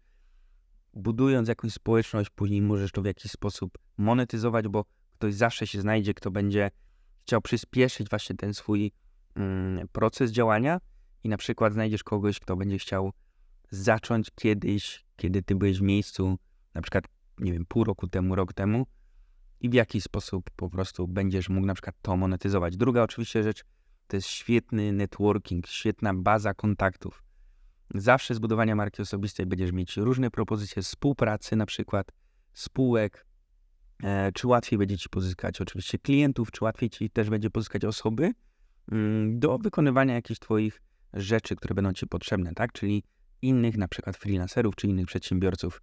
budując 0.95 1.49
jakąś 1.49 1.73
społeczność, 1.73 2.31
później 2.31 2.63
możesz 2.63 2.93
to 2.93 3.03
w 3.03 3.05
jakiś 3.05 3.33
sposób 3.33 3.79
monetyzować, 3.97 4.69
bo 4.69 4.85
ktoś 5.15 5.35
zawsze 5.35 5.67
się 5.67 5.81
znajdzie, 5.81 6.15
kto 6.15 6.31
będzie 6.31 6.71
chciał 7.23 7.41
przyspieszyć 7.41 8.09
właśnie 8.11 8.37
ten 8.37 8.55
swój 8.55 8.93
mm, 9.35 9.89
proces 9.89 10.31
działania 10.31 10.81
i 11.25 11.29
na 11.29 11.37
przykład 11.37 11.73
znajdziesz 11.73 12.03
kogoś, 12.03 12.41
kto 12.41 12.57
będzie 12.57 12.79
chciał 12.79 13.13
zacząć 13.71 14.31
kiedyś, 14.35 15.05
kiedy 15.17 15.43
ty 15.43 15.55
byłeś 15.55 15.79
w 15.79 15.83
miejscu, 15.83 16.39
na 16.75 16.83
przykład, 16.83 17.05
nie 17.39 17.53
wiem, 17.53 17.67
pół 17.69 17.85
roku 17.85 18.09
temu, 18.09 18.35
rok 18.35 18.53
temu 18.53 18.87
i 19.61 19.69
w 19.69 19.75
jaki 19.75 20.01
sposób 20.01 20.51
po 20.57 20.71
prostu 20.71 21.09
będziesz 21.09 21.49
mógł 21.49 21.67
na 21.67 21.75
przykład 21.75 21.97
to 22.03 22.17
monetyzować. 22.17 22.77
Druga 22.77 23.03
oczywiście 23.03 23.43
rzecz 23.43 23.65
to 24.07 24.17
jest 24.17 24.29
świetny 24.29 24.93
networking, 24.93 25.67
świetna 25.67 26.15
baza 26.15 26.55
kontaktów. 26.55 27.23
Zawsze 27.95 28.35
zbudowania 28.35 28.77
marki 28.77 29.03
osobistej 29.03 29.47
będziesz 29.47 29.73
mieć 29.73 29.97
różne 29.97 30.31
propozycje 30.31 30.83
współpracy, 30.83 31.57
na 31.57 31.67
przykład 31.67 32.13
spółek, 32.53 33.27
e, 34.03 34.33
czy 34.33 34.47
łatwiej 34.47 34.79
będzie 34.79 34.99
ci 34.99 35.09
pozyskać 35.09 35.61
oczywiście 35.61 35.99
klientów, 35.99 36.51
czy 36.51 36.65
łatwiej 36.65 36.91
ci 36.91 37.11
też 37.11 37.31
będzie 37.31 37.51
pozyskać 37.51 37.85
osoby 37.85 38.33
mm, 38.93 39.39
do 39.39 39.59
wykonywania 39.59 40.15
jakichś 40.15 40.41
twoich 40.41 40.83
rzeczy, 41.13 41.57
które 41.57 41.75
będą 41.75 41.93
ci 41.93 42.07
potrzebne, 42.07 42.55
tak? 42.55 42.73
Czyli 42.73 43.03
innych 43.43 43.77
na 43.77 43.89
przykład 43.89 44.17
freelancerów, 44.17 44.77
czy 44.77 44.87
innych 44.87 45.07
przedsiębiorców 45.07 45.83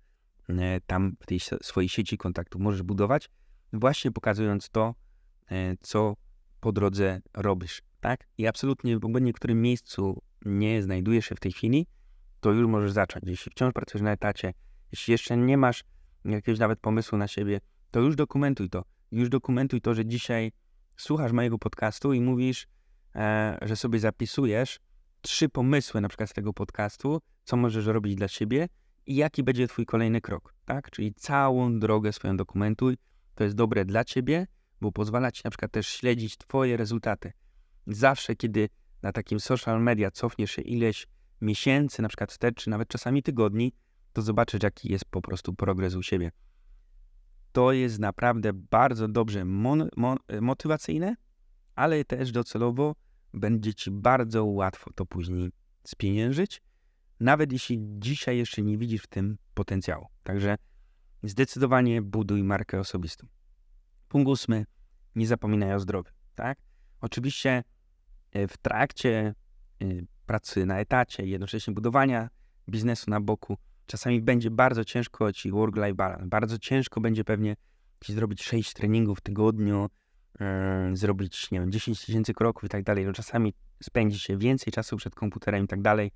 e, 0.50 0.82
tam 0.82 1.16
w 1.20 1.26
tej 1.26 1.40
swojej 1.40 1.90
sieci 1.90 2.18
kontaktów 2.18 2.62
możesz 2.62 2.84
budować, 2.84 3.30
właśnie 3.74 4.12
pokazując 4.12 4.70
to, 4.70 4.96
e, 5.52 5.76
co 5.82 6.16
po 6.60 6.72
drodze 6.72 7.22
robisz, 7.34 7.82
tak? 8.00 8.28
I 8.38 8.48
absolutnie 8.48 9.00
w 9.00 9.06
ogóle 9.06 9.32
w 9.32 9.34
którym 9.34 9.62
miejscu 9.62 10.22
nie 10.46 10.84
znajdujesz 10.84 11.26
się 11.26 11.36
w 11.36 11.40
tej 11.40 11.52
chwili, 11.52 11.88
to 12.40 12.52
już 12.52 12.68
możesz 12.68 12.92
zacząć. 12.92 13.24
Jeśli 13.28 13.52
wciąż 13.52 13.74
pracujesz 13.74 14.04
na 14.04 14.12
etacie, 14.12 14.54
jeśli 14.92 15.12
jeszcze 15.12 15.38
nie 15.38 15.58
masz 15.58 15.84
jakiegoś 16.26 16.60
nawet 16.60 16.80
pomysłu 16.80 17.18
na 17.18 17.28
siebie, 17.28 17.60
to 17.92 18.00
już 18.00 18.16
dokumentuj 18.16 18.70
to. 18.70 18.84
Już 19.12 19.30
dokumentuj 19.30 19.82
to, 19.82 19.94
że 19.94 20.06
dzisiaj 20.06 20.52
słuchasz 20.98 21.32
mojego 21.32 21.58
podcastu 21.58 22.14
i 22.14 22.22
mówisz, 22.22 22.68
e, 23.16 23.58
że 23.62 23.76
sobie 23.76 24.00
zapisujesz 24.00 24.80
trzy 25.28 25.50
pomysły 25.50 26.02
na 26.02 26.08
przykład 26.08 26.30
z 26.30 26.34
tego 26.34 26.54
podcastu, 26.54 27.22
co 27.44 27.58
możesz 27.58 27.86
robić 27.86 28.16
dla 28.16 28.28
siebie 28.28 28.68
i 29.06 29.16
jaki 29.16 29.44
będzie 29.44 29.68
twój 29.68 29.86
kolejny 29.86 30.22
krok, 30.22 30.54
tak? 30.66 30.92
Czyli 30.92 31.14
całą 31.14 31.80
drogę 31.80 32.14
swoją 32.14 32.38
dokumentuj. 32.38 32.98
To 33.36 33.44
jest 33.44 33.56
dobre 33.56 33.86
dla 33.86 34.04
ciebie, 34.04 34.48
bo 34.82 34.92
pozwala 34.92 35.32
ci 35.32 35.42
na 35.44 35.52
przykład 35.52 35.72
też 35.72 35.88
śledzić 35.88 36.38
twoje 36.38 36.78
rezultaty. 36.78 37.32
Zawsze, 37.88 38.36
kiedy 38.36 38.70
na 39.02 39.12
takim 39.12 39.40
social 39.40 39.84
media 39.84 40.12
cofniesz 40.12 40.52
się 40.52 40.62
ileś 40.62 41.08
miesięcy, 41.42 42.02
na 42.02 42.08
przykład 42.08 42.32
wstecz, 42.32 42.64
czy 42.64 42.70
nawet 42.70 42.88
czasami 42.88 43.24
tygodni, 43.24 43.74
to 44.14 44.22
zobaczysz, 44.22 44.64
jaki 44.64 44.92
jest 44.92 45.06
po 45.06 45.22
prostu 45.22 45.54
progres 45.54 45.96
u 45.96 46.04
siebie. 46.04 46.32
To 47.52 47.72
jest 47.72 48.00
naprawdę 48.00 48.54
bardzo 48.54 49.08
dobrze 49.08 49.46
mon, 49.46 49.90
mon, 49.98 50.18
motywacyjne, 50.42 51.16
ale 51.76 52.06
też 52.06 52.32
docelowo 52.32 52.96
będzie 53.38 53.74
ci 53.74 53.92
bardzo 53.92 54.46
łatwo 54.46 54.92
to 54.96 55.06
później 55.06 55.52
spieniężyć, 55.84 56.62
nawet 57.20 57.52
jeśli 57.52 57.80
dzisiaj 57.82 58.38
jeszcze 58.38 58.62
nie 58.62 58.78
widzisz 58.78 59.02
w 59.02 59.08
tym 59.08 59.38
potencjału. 59.54 60.08
Także 60.24 60.58
zdecydowanie 61.24 62.02
buduj 62.02 62.44
markę 62.44 62.80
osobistą. 62.80 63.28
Punkt 64.10 64.30
ósmy, 64.30 64.66
nie 65.16 65.28
zapominaj 65.28 65.74
o 65.74 65.80
zdrowiu, 65.80 66.12
tak? 66.36 66.58
Oczywiście 67.02 67.64
e, 68.32 68.48
w 68.48 68.58
trakcie 68.58 69.36
e, 69.82 69.86
pracy 70.26 70.66
na 70.66 70.80
etacie 70.80 71.26
jednocześnie 71.26 71.74
budowania 71.74 72.30
biznesu 72.70 73.12
na 73.12 73.22
boku, 73.22 73.58
czasami 73.86 74.22
będzie 74.22 74.52
bardzo 74.52 74.86
ciężko 74.86 75.34
ci 75.34 75.52
work-life 75.52 75.94
balance. 75.94 76.28
Bardzo 76.28 76.58
ciężko 76.58 77.02
będzie 77.02 77.24
pewnie 77.24 77.56
ci 78.00 78.14
zrobić 78.14 78.44
6 78.44 78.74
treningów 78.74 79.18
w 79.18 79.22
tygodniu, 79.22 79.90
zrobić, 80.94 81.52
nie 81.52 81.60
wiem, 81.60 81.72
10 81.72 82.06
tysięcy 82.06 82.34
kroków 82.34 82.64
i 82.64 82.70
tak 82.70 82.84
dalej. 82.84 83.06
No 83.06 83.14
czasami 83.14 83.54
spędzi 83.84 84.20
się 84.20 84.38
więcej 84.38 84.74
czasu 84.74 84.98
przed 84.98 85.16
komputerem 85.16 85.66
i 85.66 85.68
tak 85.68 85.82
dalej, 85.82 86.12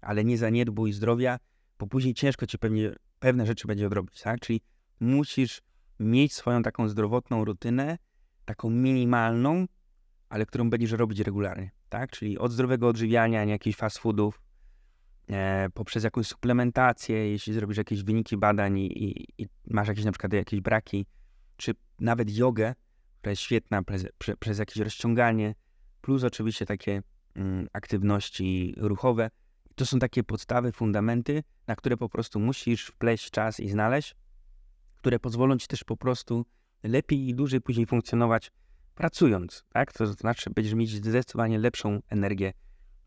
ale 0.00 0.24
nie 0.24 0.38
zaniedbuj 0.38 0.92
zdrowia, 0.92 1.38
bo 1.78 1.86
później 1.86 2.14
ciężko 2.14 2.46
ci 2.46 2.58
pewnie 2.58 2.92
pewne 3.18 3.46
rzeczy 3.46 3.68
będzie 3.68 3.86
odrobić, 3.86 4.20
tak? 4.20 4.40
Czyli 4.40 4.60
musisz 5.00 5.62
mieć 6.00 6.34
swoją 6.34 6.62
taką 6.62 6.88
zdrowotną 6.88 7.44
rutynę, 7.44 7.98
taką 8.44 8.70
minimalną, 8.70 9.66
ale 10.28 10.46
którą 10.46 10.70
będziesz 10.70 10.92
robić 10.92 11.20
regularnie 11.20 11.76
tak? 11.88 12.10
Czyli 12.10 12.38
od 12.38 12.52
zdrowego 12.52 12.88
odżywiania, 12.88 13.44
nie 13.44 13.52
jakichś 13.52 13.78
fast 13.78 13.98
foodów, 13.98 14.42
e, 15.28 15.68
poprzez 15.74 16.04
jakąś 16.04 16.26
suplementację, 16.26 17.30
jeśli 17.30 17.52
zrobisz 17.52 17.76
jakieś 17.76 18.02
wyniki 18.02 18.36
badań 18.36 18.78
i, 18.78 19.04
i, 19.04 19.26
i, 19.42 19.46
masz 19.66 19.88
jakieś 19.88 20.04
na 20.04 20.12
przykład 20.12 20.32
jakieś 20.32 20.60
braki, 20.60 21.06
czy 21.56 21.74
nawet 22.00 22.36
jogę, 22.36 22.74
która 23.26 23.32
jest 23.32 23.42
świetna 23.42 23.82
przez, 23.82 24.06
przez 24.38 24.58
jakieś 24.58 24.76
rozciąganie, 24.76 25.54
plus 26.00 26.24
oczywiście 26.24 26.66
takie 26.66 27.02
mm, 27.34 27.68
aktywności 27.72 28.74
ruchowe. 28.76 29.30
To 29.74 29.86
są 29.86 29.98
takie 29.98 30.24
podstawy, 30.24 30.72
fundamenty, 30.72 31.42
na 31.66 31.76
które 31.76 31.96
po 31.96 32.08
prostu 32.08 32.40
musisz 32.40 32.86
wpleść 32.86 33.30
czas 33.30 33.60
i 33.60 33.68
znaleźć, 33.68 34.14
które 34.96 35.18
pozwolą 35.18 35.58
ci 35.58 35.66
też 35.66 35.84
po 35.84 35.96
prostu 35.96 36.46
lepiej 36.82 37.28
i 37.28 37.34
dłużej 37.34 37.60
później 37.60 37.86
funkcjonować 37.86 38.52
pracując, 38.94 39.64
tak? 39.72 39.92
To 39.92 40.06
znaczy 40.06 40.50
będziesz 40.50 40.74
mieć 40.74 40.90
zdecydowanie 40.90 41.58
lepszą 41.58 42.00
energię 42.08 42.52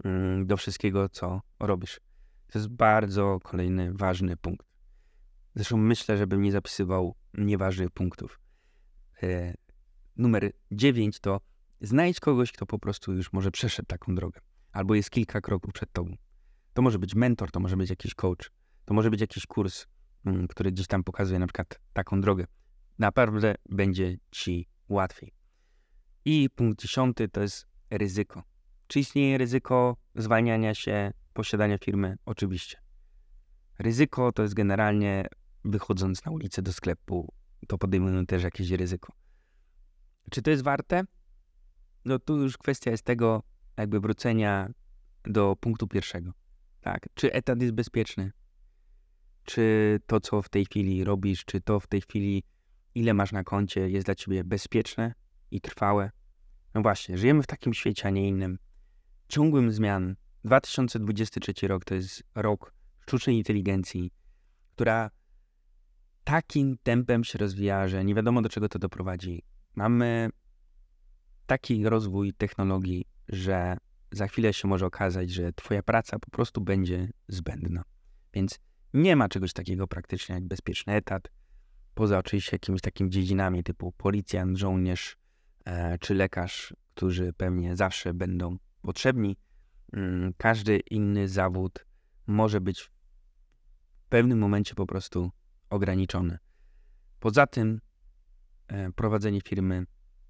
mm, 0.04 0.48
do 0.48 0.58
wszystkiego, 0.58 1.10
co 1.10 1.42
robisz. 1.60 2.00
To 2.48 2.60
jest 2.60 2.70
bardzo 2.70 3.40
kolejny 3.44 3.94
ważny 3.94 4.38
punkt. 4.38 4.68
Zresztą 5.56 5.78
myślę, 5.78 6.18
żebym 6.18 6.42
nie 6.42 6.52
zapisywał 6.52 7.16
nieważnych 7.34 7.92
punktów. 7.92 8.40
Numer 10.20 10.52
9 10.72 11.20
to 11.20 11.42
znajdź 11.82 12.20
kogoś, 12.20 12.52
kto 12.52 12.66
po 12.66 12.80
prostu 12.80 13.14
już 13.14 13.34
może 13.34 13.52
przeszedł 13.52 13.88
taką 13.88 14.16
drogę, 14.16 14.42
albo 14.72 14.96
jest 14.96 15.10
kilka 15.10 15.42
kroków 15.42 15.74
przed 15.74 15.92
tobą. 15.92 16.16
To 16.74 16.82
może 16.82 17.00
być 17.00 17.16
mentor, 17.16 17.52
to 17.52 17.60
może 17.60 17.78
być 17.78 17.90
jakiś 17.90 18.14
coach, 18.14 18.52
to 18.86 18.94
może 18.94 19.10
być 19.10 19.22
jakiś 19.22 19.46
kurs, 19.46 19.86
mm, 20.26 20.48
który 20.48 20.72
gdzieś 20.72 20.88
tam 20.88 21.04
pokazuje 21.04 21.40
na 21.40 21.48
przykład 21.48 21.80
taką 21.94 22.22
drogę. 22.22 22.46
Naprawdę 22.98 23.56
będzie 23.70 24.18
ci 24.32 24.68
łatwiej. 24.90 25.34
I 26.26 26.50
punkt 26.56 26.82
dziesiąty 26.82 27.30
to 27.30 27.42
jest 27.42 27.68
ryzyko. 27.90 28.44
Czy 28.88 29.00
istnieje 29.00 29.38
ryzyko 29.38 29.98
zwalniania 30.16 30.76
się, 30.76 31.12
posiadania 31.34 31.78
firmy? 31.78 32.18
Oczywiście. 32.26 32.78
Ryzyko 33.80 34.32
to 34.32 34.44
jest 34.44 34.54
generalnie 34.54 35.28
wychodząc 35.66 36.26
na 36.26 36.32
ulicę 36.32 36.62
do 36.62 36.74
sklepu, 36.74 37.34
to 37.68 37.78
podejmujemy 37.78 38.26
też 38.26 38.44
jakieś 38.44 38.72
ryzyko. 38.72 39.19
Czy 40.32 40.42
to 40.42 40.52
jest 40.52 40.64
warte? 40.64 41.04
No 42.06 42.20
tu 42.20 42.38
już 42.38 42.58
kwestia 42.58 42.92
jest 42.92 43.04
tego 43.04 43.44
jakby 43.78 44.00
wrócenia 44.00 44.70
do 45.24 45.56
punktu 45.56 45.88
pierwszego. 45.88 46.34
Tak? 46.82 47.10
Czy 47.14 47.34
etat 47.34 47.62
jest 47.62 47.74
bezpieczny? 47.74 48.32
Czy 49.44 50.00
to, 50.08 50.20
co 50.20 50.42
w 50.42 50.50
tej 50.50 50.66
chwili 50.66 51.04
robisz, 51.04 51.46
czy 51.46 51.62
to 51.62 51.80
w 51.80 51.88
tej 51.88 52.02
chwili, 52.02 52.44
ile 52.96 53.14
masz 53.14 53.32
na 53.32 53.44
koncie, 53.44 53.90
jest 53.90 54.06
dla 54.06 54.16
ciebie 54.16 54.44
bezpieczne 54.44 55.14
i 55.52 55.62
trwałe? 55.62 56.12
No 56.74 56.82
właśnie, 56.82 57.18
żyjemy 57.18 57.44
w 57.44 57.48
takim 57.48 57.74
świecie, 57.74 58.08
a 58.08 58.10
nie 58.10 58.28
innym. 58.28 58.60
Ciągłym 59.28 59.72
zmian. 59.72 60.16
2023 60.44 61.68
rok 61.68 61.86
to 61.86 61.96
jest 61.96 62.24
rok 62.36 62.74
sztucznej 63.02 63.38
inteligencji, 63.38 64.12
która 64.76 65.12
takim 66.24 66.78
tempem 66.84 67.24
się 67.24 67.38
rozwija, 67.38 67.88
że 67.88 68.06
nie 68.06 68.16
wiadomo 68.16 68.42
do 68.42 68.50
czego 68.50 68.70
to 68.70 68.80
doprowadzi. 68.80 69.44
Mamy 69.76 70.30
taki 71.46 71.90
rozwój 71.90 72.34
technologii, 72.34 73.06
że 73.28 73.78
za 74.12 74.28
chwilę 74.28 74.54
się 74.54 74.68
może 74.68 74.86
okazać, 74.86 75.32
że 75.32 75.54
twoja 75.54 75.84
praca 75.84 76.20
po 76.20 76.30
prostu 76.30 76.62
będzie 76.62 77.10
zbędna. 77.28 77.84
Więc 78.34 78.60
nie 78.94 79.16
ma 79.16 79.30
czegoś 79.30 79.54
takiego 79.54 79.88
praktycznie 79.88 80.36
jak 80.36 80.44
bezpieczny 80.44 80.94
etat, 80.94 81.32
poza 81.94 82.18
oczywiście 82.18 82.50
jakimiś 82.52 82.82
takimi 82.82 83.10
dziedzinami 83.10 83.64
typu 83.64 83.92
policjant, 83.92 84.58
żołnierz 84.58 85.18
e, 85.66 85.98
czy 85.98 86.14
lekarz, 86.14 86.74
którzy 86.96 87.34
pewnie 87.34 87.76
zawsze 87.76 88.14
będą 88.14 88.58
potrzebni. 88.82 89.38
Mm, 89.94 90.34
każdy 90.38 90.80
inny 90.80 91.28
zawód 91.28 91.86
może 92.28 92.62
być 92.62 92.82
w 92.82 92.90
pewnym 94.10 94.40
momencie 94.40 94.76
po 94.76 94.86
prostu 94.86 95.32
ograniczony. 95.70 96.38
Poza 97.20 97.48
tym 97.48 97.82
prowadzenie 98.96 99.42
firmy, 99.42 99.86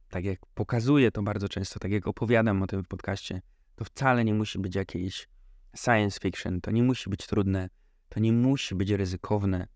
tak 0.09 0.25
jak 0.25 0.39
pokazuję 0.53 1.11
to 1.11 1.23
bardzo 1.23 1.49
często, 1.49 1.79
tak 1.79 1.91
jak 1.91 2.07
opowiadam 2.07 2.63
o 2.63 2.67
tym 2.67 2.83
w 2.83 2.87
podcaście, 2.87 3.41
to 3.75 3.85
wcale 3.85 4.25
nie 4.25 4.33
musi 4.33 4.59
być 4.59 4.75
jakieś 4.75 5.27
science 5.77 6.19
fiction, 6.21 6.61
to 6.61 6.71
nie 6.71 6.83
musi 6.83 7.09
być 7.09 7.27
trudne, 7.27 7.69
to 8.09 8.19
nie 8.19 8.33
musi 8.33 8.75
być 8.75 8.91
ryzykowne. 8.91 9.67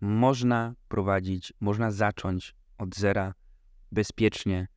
Można 0.00 0.74
prowadzić, 0.88 1.52
można 1.60 1.90
zacząć 1.90 2.54
od 2.78 2.96
zera 2.96 3.34
bezpiecznie, 3.92 4.68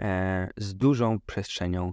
e, 0.00 0.48
z 0.56 0.74
dużą 0.74 1.18
przestrzenią 1.26 1.92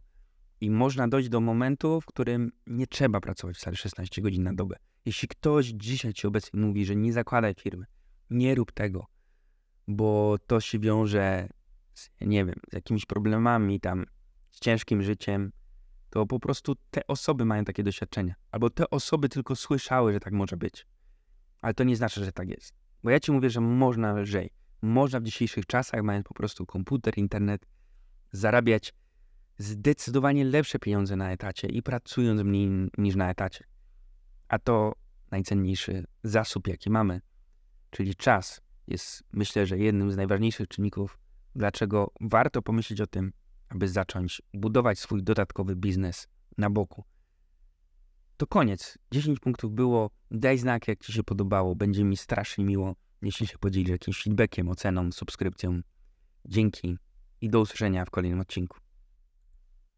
i 0.62 0.70
można 0.70 1.08
dojść 1.08 1.30
do 1.30 1.40
momentu, 1.40 2.02
w 2.02 2.06
którym 2.06 2.52
nie 2.68 2.88
trzeba 2.88 3.22
pracować 3.22 3.58
wcale 3.58 3.76
16 3.76 4.22
godzin 4.22 4.44
na 4.44 4.54
dobę. 4.54 4.76
Jeśli 5.06 5.28
ktoś 5.28 5.66
dzisiaj 5.66 6.14
ci 6.14 6.28
obecnie 6.28 6.60
mówi, 6.60 6.86
że 6.86 6.96
nie 6.96 7.14
zakładaj 7.14 7.54
firmy, 7.54 7.86
nie 8.30 8.56
rób 8.56 8.72
tego, 8.72 9.06
bo 9.88 10.38
to 10.48 10.60
się 10.60 10.80
wiąże 10.80 11.48
z, 11.94 12.10
nie 12.22 12.46
wiem, 12.46 12.56
z 12.72 12.74
jakimiś 12.74 13.06
problemami 13.06 13.80
tam, 13.80 14.06
z 14.50 14.60
ciężkim 14.60 15.04
życiem, 15.04 15.52
to 16.10 16.26
po 16.26 16.40
prostu 16.40 16.76
te 16.92 17.08
osoby 17.08 17.46
mają 17.46 17.66
takie 17.66 17.84
doświadczenia. 17.84 18.36
Albo 18.52 18.70
te 18.70 18.90
osoby 18.90 19.30
tylko 19.30 19.56
słyszały, 19.56 20.14
że 20.14 20.20
tak 20.20 20.34
może 20.34 20.58
być. 20.58 20.88
Ale 21.62 21.74
to 21.74 21.84
nie 21.84 21.96
znaczy, 21.96 22.26
że 22.26 22.32
tak 22.32 22.50
jest. 22.50 22.74
Bo 23.04 23.10
ja 23.10 23.20
ci 23.20 23.32
mówię, 23.32 23.50
że 23.50 23.62
można 23.62 24.14
lżej. 24.14 24.50
Można 24.82 25.20
w 25.20 25.24
dzisiejszych 25.24 25.66
czasach, 25.66 26.04
mając 26.04 26.26
po 26.26 26.34
prostu 26.34 26.66
komputer, 26.66 27.18
internet, 27.18 27.66
zarabiać 28.32 28.94
zdecydowanie 29.58 30.46
lepsze 30.46 30.80
pieniądze 30.80 31.16
na 31.16 31.32
etacie 31.32 31.68
i 31.68 31.84
pracując 31.84 32.42
mniej 32.42 32.90
niż 32.98 33.16
na 33.16 33.30
etacie. 33.30 33.66
A 34.48 34.60
to 34.60 34.94
najcenniejszy 35.32 36.06
zasób, 36.24 36.68
jaki 36.68 36.90
mamy, 36.90 37.22
czyli 37.90 38.16
czas, 38.16 38.62
jest 38.88 39.24
myślę, 39.34 39.66
że 39.66 39.78
jednym 39.78 40.12
z 40.12 40.18
najważniejszych 40.18 40.68
czynników, 40.68 41.20
dlaczego 41.56 42.12
warto 42.22 42.62
pomyśleć 42.62 43.02
o 43.02 43.08
tym, 43.08 43.34
aby 43.70 43.88
zacząć 43.88 44.42
budować 44.54 45.00
swój 45.00 45.24
dodatkowy 45.24 45.76
biznes 45.76 46.28
na 46.58 46.70
boku. 46.70 47.04
To 48.38 48.48
koniec. 48.48 48.98
10 49.12 49.40
punktów 49.40 49.72
było. 49.72 50.10
Daj 50.32 50.58
znak, 50.58 50.88
jak 50.88 51.00
Ci 51.00 51.14
się 51.14 51.24
podobało. 51.24 51.76
Będzie 51.76 52.04
mi 52.04 52.18
strasznie 52.18 52.66
miło, 52.66 52.96
jeśli 53.22 53.48
się 53.48 53.58
podzielisz 53.58 53.90
jakimś 53.90 54.24
feedbackiem, 54.24 54.70
oceną, 54.70 55.12
subskrypcją. 55.12 55.82
Dzięki 56.46 56.98
i 57.42 57.50
do 57.50 57.60
usłyszenia 57.62 58.06
w 58.06 58.10
kolejnym 58.10 58.40
odcinku. 58.40 58.83